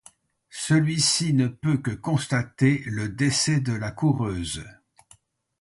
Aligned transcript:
Celui-ci 0.55 1.31
ne 1.31 1.47
peut 1.47 1.77
que 1.77 1.91
constater 1.91 2.81
le 2.87 3.07
décès 3.07 3.59
de 3.59 3.73
la 3.73 3.91
coureuse. 3.91 4.65